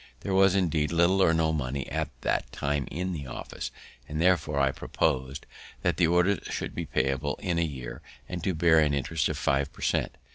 [0.21, 3.69] There was, indeed, little or no money at that time in the office,
[4.09, 5.45] and therefore I propos'd
[5.83, 9.37] that the orders should be payable in a year, and to bear an interest of
[9.37, 10.17] five per cent.